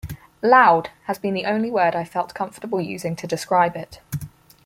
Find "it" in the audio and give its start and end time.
3.75-3.99